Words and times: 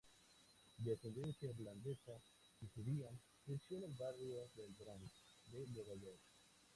De 0.79 0.93
ascendencia 0.93 1.51
irlandesa 1.51 2.13
y 2.59 2.65
judía, 2.69 3.05
creció 3.45 3.77
en 3.77 3.83
el 3.83 3.93
barrio 3.93 4.49
del 4.55 4.73
Bronx, 4.73 5.11
de 5.51 5.67
Nueva 5.67 5.93
York. 5.95 6.21